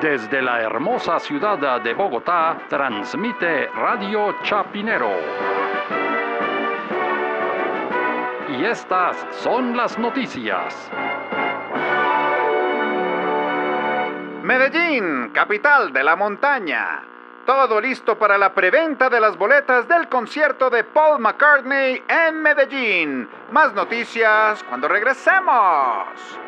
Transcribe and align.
Desde 0.00 0.42
la 0.42 0.60
hermosa 0.60 1.18
ciudad 1.18 1.80
de 1.80 1.94
Bogotá, 1.94 2.58
transmite 2.68 3.68
Radio 3.68 4.36
Chapinero. 4.42 5.10
Y 8.50 8.64
estas 8.66 9.16
son 9.30 9.74
las 9.74 9.98
noticias. 9.98 10.90
Medellín, 14.42 15.30
capital 15.30 15.90
de 15.94 16.04
la 16.04 16.14
montaña. 16.14 17.02
Todo 17.46 17.80
listo 17.80 18.18
para 18.18 18.36
la 18.36 18.52
preventa 18.52 19.08
de 19.08 19.18
las 19.18 19.38
boletas 19.38 19.88
del 19.88 20.08
concierto 20.08 20.68
de 20.68 20.84
Paul 20.84 21.20
McCartney 21.20 22.02
en 22.06 22.42
Medellín. 22.42 23.30
Más 23.50 23.72
noticias 23.72 24.62
cuando 24.64 24.88
regresemos. 24.88 26.45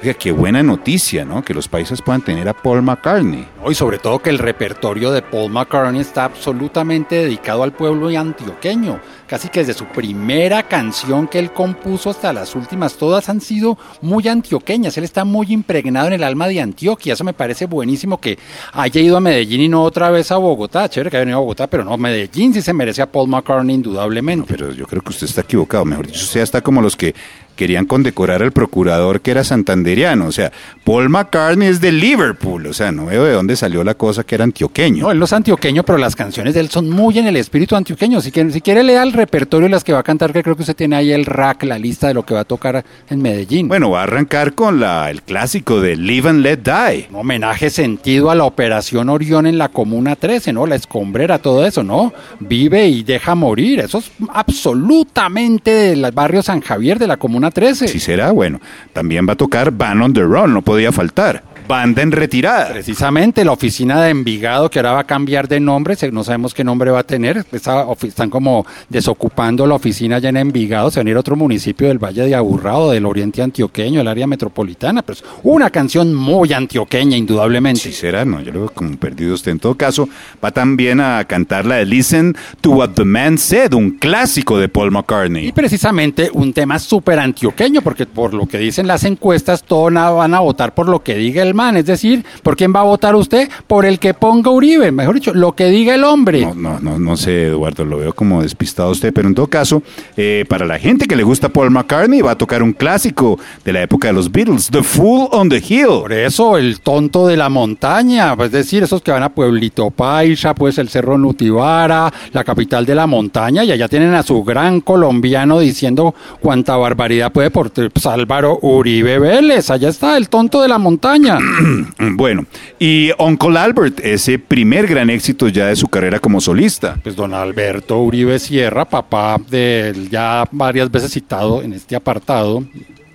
Oiga, 0.00 0.14
qué 0.14 0.30
buena 0.30 0.62
noticia, 0.62 1.24
¿no? 1.24 1.42
Que 1.42 1.52
los 1.52 1.66
países 1.66 2.00
puedan 2.00 2.22
tener 2.22 2.48
a 2.48 2.54
Paul 2.54 2.82
McCartney. 2.82 3.44
Y 3.68 3.74
sobre 3.74 3.98
todo 3.98 4.20
que 4.20 4.30
el 4.30 4.38
repertorio 4.38 5.10
de 5.10 5.22
Paul 5.22 5.50
McCartney 5.50 6.00
está 6.00 6.22
absolutamente 6.24 7.16
dedicado 7.16 7.64
al 7.64 7.72
pueblo 7.72 8.08
antioqueño. 8.08 9.00
Casi 9.26 9.48
que 9.48 9.60
desde 9.60 9.74
su 9.74 9.86
primera 9.86 10.62
canción 10.62 11.26
que 11.26 11.40
él 11.40 11.52
compuso 11.52 12.10
hasta 12.10 12.32
las 12.32 12.54
últimas, 12.54 12.94
todas 12.94 13.28
han 13.28 13.40
sido 13.40 13.76
muy 14.00 14.28
antioqueñas. 14.28 14.96
Él 14.96 15.02
está 15.02 15.24
muy 15.24 15.52
impregnado 15.52 16.06
en 16.06 16.12
el 16.12 16.22
alma 16.22 16.46
de 16.46 16.60
Antioquia. 16.60 17.14
Eso 17.14 17.24
me 17.24 17.32
parece 17.34 17.66
buenísimo 17.66 18.20
que 18.20 18.38
haya 18.72 19.00
ido 19.00 19.16
a 19.16 19.20
Medellín 19.20 19.62
y 19.62 19.68
no 19.68 19.82
otra 19.82 20.10
vez 20.10 20.30
a 20.30 20.36
Bogotá. 20.36 20.88
Chévere 20.88 21.10
que 21.10 21.16
haya 21.16 21.24
venido 21.24 21.38
a 21.38 21.40
Bogotá, 21.40 21.66
pero 21.66 21.82
no, 21.84 21.96
Medellín 21.98 22.54
sí 22.54 22.62
se 22.62 22.72
merece 22.72 23.02
a 23.02 23.10
Paul 23.10 23.28
McCartney 23.28 23.74
indudablemente. 23.74 24.46
Pero 24.48 24.72
yo 24.72 24.86
creo 24.86 25.02
que 25.02 25.10
usted 25.10 25.26
está 25.26 25.40
equivocado. 25.40 25.84
Mejor 25.84 26.06
dicho, 26.06 26.22
usted 26.22 26.40
está 26.40 26.60
como 26.60 26.80
los 26.80 26.94
que 26.94 27.16
querían 27.58 27.86
condecorar 27.86 28.40
al 28.40 28.52
procurador 28.52 29.20
que 29.20 29.32
era 29.32 29.42
santanderiano. 29.42 30.26
O 30.26 30.32
sea, 30.32 30.52
Paul 30.84 31.08
McCartney 31.08 31.66
es 31.66 31.80
de 31.80 31.90
Liverpool. 31.90 32.68
O 32.68 32.72
sea, 32.72 32.92
no 32.92 33.06
veo 33.06 33.24
de 33.24 33.32
dónde 33.32 33.56
salió 33.56 33.82
la 33.82 33.94
cosa 33.94 34.22
que 34.22 34.36
era 34.36 34.44
antioqueño. 34.44 35.02
No, 35.02 35.10
él 35.10 35.18
no 35.18 35.24
es 35.24 35.32
antioqueño, 35.32 35.82
pero 35.82 35.98
las 35.98 36.14
canciones 36.14 36.54
de 36.54 36.60
él 36.60 36.70
son 36.70 36.88
muy 36.88 37.18
en 37.18 37.26
el 37.26 37.36
espíritu 37.36 37.74
antioqueño. 37.74 38.20
Si 38.20 38.30
quiere, 38.30 38.52
si 38.52 38.60
quiere 38.60 38.84
lea 38.84 39.02
el 39.02 39.12
repertorio 39.12 39.66
de 39.66 39.72
las 39.72 39.82
que 39.82 39.92
va 39.92 39.98
a 39.98 40.02
cantar, 40.04 40.32
que 40.32 40.42
creo 40.44 40.54
que 40.54 40.62
usted 40.62 40.76
tiene 40.76 40.94
ahí 40.94 41.10
el 41.10 41.26
rack, 41.26 41.64
la 41.64 41.78
lista 41.78 42.06
de 42.06 42.14
lo 42.14 42.24
que 42.24 42.34
va 42.34 42.40
a 42.40 42.44
tocar 42.44 42.84
en 43.10 43.20
Medellín. 43.20 43.66
Bueno, 43.66 43.90
va 43.90 44.00
a 44.00 44.02
arrancar 44.04 44.54
con 44.54 44.78
la, 44.78 45.10
el 45.10 45.22
clásico 45.22 45.80
de 45.80 45.96
Live 45.96 46.28
and 46.28 46.42
Let 46.42 46.58
Die. 46.58 47.08
Un 47.10 47.16
homenaje 47.16 47.70
sentido 47.70 48.30
a 48.30 48.36
la 48.36 48.44
Operación 48.44 49.08
Orión 49.08 49.46
en 49.46 49.58
la 49.58 49.68
Comuna 49.68 50.14
13, 50.14 50.52
¿no? 50.52 50.64
La 50.64 50.76
escombrera, 50.76 51.40
todo 51.40 51.66
eso, 51.66 51.82
¿no? 51.82 52.12
Vive 52.38 52.86
y 52.86 53.02
deja 53.02 53.34
morir. 53.34 53.80
Eso 53.80 53.98
es 53.98 54.12
absolutamente 54.32 55.72
del 55.72 56.08
barrio 56.12 56.40
San 56.42 56.60
Javier 56.60 57.00
de 57.00 57.08
la 57.08 57.16
Comuna 57.16 57.47
13. 57.50 57.88
Si 57.88 58.00
será, 58.00 58.30
bueno. 58.32 58.60
También 58.92 59.26
va 59.28 59.32
a 59.32 59.36
tocar 59.36 59.70
Van 59.70 60.00
on 60.02 60.12
the 60.12 60.22
Run, 60.22 60.54
no 60.54 60.62
podía 60.62 60.92
faltar. 60.92 61.44
Banda 61.68 62.02
en 62.02 62.10
retirada. 62.12 62.70
Precisamente 62.72 63.44
la 63.44 63.52
oficina 63.52 64.02
de 64.02 64.10
Envigado, 64.10 64.70
que 64.70 64.78
ahora 64.78 64.92
va 64.92 65.00
a 65.00 65.04
cambiar 65.04 65.46
de 65.46 65.60
nombre, 65.60 65.94
se- 65.96 66.10
no 66.10 66.24
sabemos 66.24 66.54
qué 66.54 66.64
nombre 66.64 66.90
va 66.90 67.00
a 67.00 67.04
tener, 67.04 67.44
están 67.52 68.30
como 68.30 68.66
desocupando 68.88 69.66
la 69.66 69.74
oficina 69.74 70.16
allá 70.16 70.30
en 70.30 70.38
Envigado, 70.38 70.90
se 70.90 71.00
van 71.00 71.06
a 71.06 71.10
ir 71.10 71.16
a 71.16 71.20
otro 71.20 71.36
municipio 71.36 71.88
del 71.88 71.98
Valle 72.02 72.24
de 72.24 72.34
Aburrado, 72.34 72.90
del 72.90 73.04
Oriente 73.06 73.42
Antioqueño, 73.42 74.00
el 74.00 74.08
área 74.08 74.26
metropolitana, 74.26 75.02
pero 75.02 75.18
es 75.18 75.24
una 75.42 75.70
canción 75.70 76.14
muy 76.14 76.52
antioqueña, 76.52 77.16
indudablemente. 77.16 77.80
Si 77.80 77.92
será, 77.92 78.24
no, 78.24 78.40
yo 78.40 78.52
lo 78.52 78.60
veo 78.60 78.70
como 78.70 78.96
perdido 78.96 79.34
usted. 79.34 79.52
En 79.52 79.58
todo 79.60 79.74
caso, 79.74 80.08
va 80.42 80.50
también 80.50 81.00
a 81.00 81.24
cantar 81.26 81.66
la 81.66 81.76
de 81.76 81.84
Listen 81.86 82.34
to 82.60 82.70
What 82.70 82.90
the 82.90 83.04
Man 83.04 83.36
Said, 83.38 83.74
un 83.74 83.90
clásico 83.98 84.58
de 84.58 84.68
Paul 84.68 84.88
Y 84.88 84.90
McCartney. 84.92 85.52
precisamente 85.52 86.30
un 86.32 86.52
tema 86.52 86.78
súper 86.78 87.18
antioqueño, 87.18 87.82
porque 87.82 88.06
por 88.06 88.32
lo 88.32 88.46
que 88.46 88.56
dicen 88.58 88.86
las 88.86 89.04
encuestas, 89.04 89.62
todos 89.62 89.92
van 89.92 90.34
a 90.34 90.40
votar 90.40 90.74
por 90.74 90.88
lo 90.88 91.02
que 91.02 91.14
diga 91.14 91.42
el 91.42 91.54
Es 91.58 91.86
decir, 91.86 92.24
¿por 92.44 92.56
quién 92.56 92.72
va 92.72 92.80
a 92.80 92.84
votar 92.84 93.16
usted? 93.16 93.48
Por 93.66 93.84
el 93.84 93.98
que 93.98 94.14
ponga 94.14 94.50
Uribe, 94.50 94.92
mejor 94.92 95.16
dicho, 95.16 95.34
lo 95.34 95.56
que 95.56 95.66
diga 95.66 95.94
el 95.94 96.04
hombre. 96.04 96.42
No, 96.42 96.54
no, 96.54 96.78
no, 96.80 96.98
no 96.98 97.16
sé, 97.16 97.48
Eduardo, 97.48 97.84
lo 97.84 97.98
veo 97.98 98.12
como 98.12 98.42
despistado 98.42 98.90
usted, 98.90 99.12
pero 99.12 99.26
en 99.26 99.34
todo 99.34 99.48
caso, 99.48 99.82
eh, 100.16 100.44
para 100.48 100.66
la 100.66 100.78
gente 100.78 101.06
que 101.06 101.16
le 101.16 101.24
gusta 101.24 101.48
Paul 101.48 101.70
McCartney, 101.70 102.20
va 102.20 102.32
a 102.32 102.38
tocar 102.38 102.62
un 102.62 102.72
clásico 102.72 103.40
de 103.64 103.72
la 103.72 103.82
época 103.82 104.08
de 104.08 104.14
los 104.14 104.30
Beatles, 104.30 104.68
The 104.70 104.84
Fool 104.84 105.28
on 105.32 105.48
the 105.48 105.56
Hill. 105.56 106.02
Por 106.02 106.12
eso, 106.12 106.56
el 106.56 106.80
tonto 106.80 107.26
de 107.26 107.36
la 107.36 107.48
montaña, 107.48 108.36
es 108.40 108.52
decir, 108.52 108.84
esos 108.84 109.02
que 109.02 109.10
van 109.10 109.24
a 109.24 109.30
Pueblito 109.30 109.90
Paisa, 109.90 110.54
pues 110.54 110.78
el 110.78 110.88
Cerro 110.88 111.18
Nutibara, 111.18 112.12
la 112.32 112.44
capital 112.44 112.86
de 112.86 112.94
la 112.94 113.08
montaña, 113.08 113.64
y 113.64 113.72
allá 113.72 113.88
tienen 113.88 114.14
a 114.14 114.22
su 114.22 114.44
gran 114.44 114.80
colombiano 114.80 115.58
diciendo 115.58 116.14
cuánta 116.40 116.76
barbaridad 116.76 117.32
puede 117.32 117.50
por 117.50 117.72
pues, 117.72 118.06
Álvaro 118.06 118.58
Uribe 118.62 119.18
Vélez. 119.18 119.70
Allá 119.70 119.88
está 119.88 120.16
el 120.16 120.28
tonto 120.28 120.62
de 120.62 120.68
la 120.68 120.78
montaña. 120.78 121.38
Bueno, 121.98 122.46
y 122.78 123.10
Uncle 123.18 123.58
Albert, 123.58 124.00
ese 124.00 124.38
primer 124.38 124.86
gran 124.86 125.10
éxito 125.10 125.48
ya 125.48 125.66
de 125.66 125.76
su 125.76 125.88
carrera 125.88 126.18
como 126.20 126.40
solista. 126.40 126.98
Pues 127.02 127.16
don 127.16 127.34
Alberto 127.34 127.98
Uribe 127.98 128.38
Sierra, 128.38 128.84
papá 128.84 129.40
del 129.48 130.08
ya 130.10 130.44
varias 130.50 130.90
veces 130.90 131.12
citado 131.12 131.62
en 131.62 131.72
este 131.72 131.96
apartado, 131.96 132.64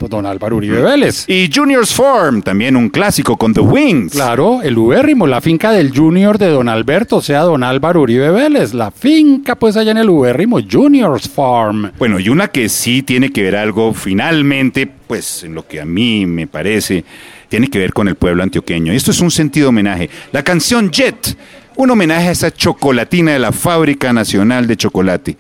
don 0.10 0.26
Álvaro 0.26 0.58
Uribe 0.58 0.82
Vélez. 0.82 1.26
Y 1.28 1.50
Junior's 1.54 1.94
Farm, 1.94 2.42
también 2.42 2.76
un 2.76 2.90
clásico 2.90 3.38
con 3.38 3.54
The 3.54 3.62
Wings. 3.62 4.14
Claro, 4.14 4.62
el 4.62 4.78
ubérrimo, 4.78 5.28
la 5.28 5.42
finca 5.42 5.72
del 5.72 5.96
Junior 5.96 6.38
de 6.38 6.50
don 6.50 6.70
Alberto, 6.70 7.18
o 7.18 7.22
sea, 7.22 7.42
don 7.42 7.64
Álvaro 7.64 8.02
Uribe 8.02 8.30
Vélez, 8.30 8.74
la 8.74 8.92
finca 8.92 9.56
pues 9.56 9.78
allá 9.78 9.92
en 9.92 9.98
el 9.98 10.10
ubérrimo, 10.10 10.60
Junior's 10.70 11.30
Farm. 11.30 11.92
Bueno, 11.98 12.20
y 12.20 12.30
una 12.30 12.48
que 12.48 12.70
sí 12.70 13.04
tiene 13.04 13.32
que 13.32 13.44
ver 13.44 13.56
algo 13.56 13.94
finalmente, 13.94 14.88
pues 14.88 15.44
en 15.44 15.56
lo 15.56 15.68
que 15.68 15.82
a 15.82 15.86
mí 15.86 16.26
me 16.26 16.48
parece, 16.48 17.04
tiene 17.50 17.70
que 17.70 17.80
ver 17.80 17.94
con 17.94 18.08
el 18.08 18.16
pueblo 18.16 18.44
antioqueño. 18.44 18.94
Esto 18.94 19.12
es 19.12 19.20
un 19.20 19.32
sentido 19.32 19.70
homenaje. 19.70 20.10
La 20.32 20.44
canción 20.44 20.92
Jet, 20.92 21.38
un 21.76 21.92
homenaje 21.92 22.30
a 22.30 22.32
esa 22.32 22.52
chocolatina 22.52 23.32
de 23.34 23.40
la 23.40 23.52
Fábrica 23.52 24.14
Nacional 24.14 24.68
de 24.68 24.78
Chocolate, 24.78 25.38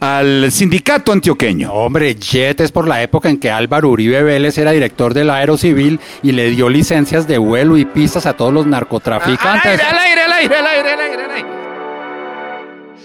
al 0.00 0.50
sindicato 0.50 1.12
antioqueño. 1.12 1.72
Hombre, 1.72 2.14
Jet 2.14 2.60
es 2.60 2.72
por 2.72 2.88
la 2.88 3.02
época 3.02 3.28
en 3.28 3.38
que 3.38 3.50
Álvaro 3.50 3.90
Uribe 3.90 4.22
Vélez 4.22 4.58
era 4.58 4.72
director 4.72 5.14
del 5.14 5.30
Aerocivil 5.30 6.00
y 6.22 6.32
le 6.32 6.50
dio 6.50 6.68
licencias 6.68 7.28
de 7.28 7.38
vuelo 7.38 7.76
y 7.76 7.84
pistas 7.84 8.26
a 8.26 8.32
todos 8.32 8.52
los 8.52 8.66
narcotraficantes. 8.66 9.80
Al 9.80 9.98
aire, 9.98 10.22
al 10.22 10.32
aire, 10.32 10.56
al 10.56 10.66
aire, 10.66 10.92
al 10.92 11.00
aire, 11.00 11.24
al 11.24 11.30
aire. 11.30 11.48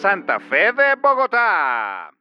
Santa 0.02 0.40
Fe 0.40 0.72
de 0.72 0.96
Bogotá. 1.02 2.15